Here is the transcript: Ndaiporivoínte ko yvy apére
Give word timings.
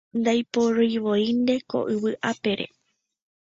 Ndaiporivoínte 0.19 1.55
ko 1.69 1.79
yvy 1.93 2.05
apére 2.29 2.65